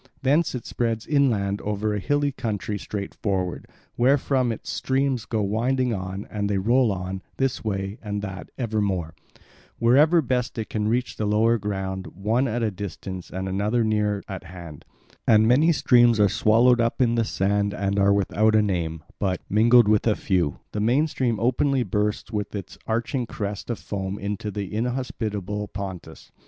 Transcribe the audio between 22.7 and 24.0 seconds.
arching crest of